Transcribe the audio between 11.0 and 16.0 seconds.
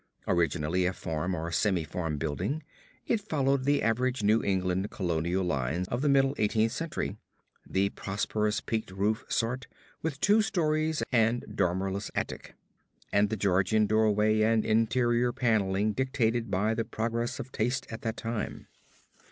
and dormerless attic, and with the Georgian doorway and interior panelling